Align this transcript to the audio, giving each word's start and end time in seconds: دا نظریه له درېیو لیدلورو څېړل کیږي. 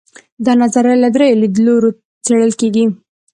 دا 0.45 0.51
نظریه 0.61 0.95
له 1.03 1.09
درېیو 1.15 1.39
لیدلورو 1.41 1.89
څېړل 2.25 2.51
کیږي. 2.59 2.85